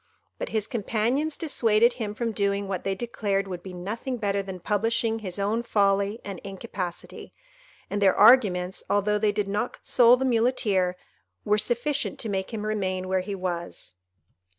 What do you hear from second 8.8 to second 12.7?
although they did not console the Muleteer, were sufficient to make him